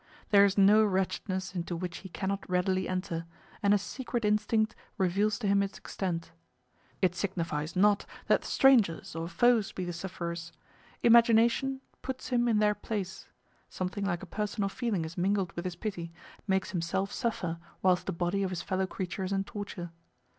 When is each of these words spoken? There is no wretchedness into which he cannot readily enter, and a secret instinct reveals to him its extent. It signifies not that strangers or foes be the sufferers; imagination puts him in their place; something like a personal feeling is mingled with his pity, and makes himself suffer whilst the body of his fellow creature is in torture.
There 0.31 0.45
is 0.45 0.57
no 0.57 0.83
wretchedness 0.83 1.53
into 1.53 1.75
which 1.75 1.97
he 1.97 2.09
cannot 2.09 2.49
readily 2.49 2.89
enter, 2.89 3.27
and 3.61 3.71
a 3.71 3.77
secret 3.77 4.25
instinct 4.25 4.75
reveals 4.97 5.37
to 5.37 5.47
him 5.47 5.61
its 5.61 5.77
extent. 5.77 6.31
It 7.03 7.13
signifies 7.13 7.75
not 7.75 8.07
that 8.25 8.43
strangers 8.43 9.15
or 9.15 9.27
foes 9.27 9.71
be 9.71 9.85
the 9.85 9.93
sufferers; 9.93 10.51
imagination 11.03 11.81
puts 12.01 12.29
him 12.29 12.47
in 12.47 12.57
their 12.57 12.73
place; 12.73 13.27
something 13.69 14.03
like 14.03 14.23
a 14.23 14.25
personal 14.25 14.69
feeling 14.69 15.05
is 15.05 15.19
mingled 15.19 15.51
with 15.51 15.65
his 15.65 15.75
pity, 15.75 16.05
and 16.37 16.49
makes 16.49 16.71
himself 16.71 17.11
suffer 17.13 17.59
whilst 17.83 18.07
the 18.07 18.11
body 18.11 18.41
of 18.41 18.49
his 18.49 18.63
fellow 18.63 18.87
creature 18.87 19.23
is 19.23 19.31
in 19.31 19.43
torture. 19.43 19.91